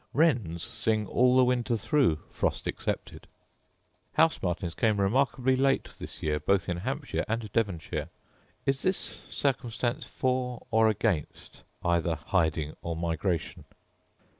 Wrens 0.13 0.63
sing 0.63 1.05
all 1.05 1.37
the 1.37 1.45
winter 1.45 1.77
through, 1.77 2.17
frost 2.31 2.67
excepted. 2.67 3.27
House 4.13 4.41
martins 4.41 4.73
came 4.73 4.99
remarkably 4.99 5.55
late 5.55 5.89
this 5.99 6.23
year 6.23 6.39
both 6.39 6.67
in 6.67 6.77
Hampshire 6.77 7.23
and 7.27 7.51
Devonshire: 7.53 8.09
is 8.65 8.81
this 8.81 8.97
circumstance 8.97 10.03
for 10.07 10.65
or 10.71 10.89
against 10.89 11.61
either 11.83 12.15
hiding 12.15 12.75
or 12.81 12.95
migration 12.95 13.65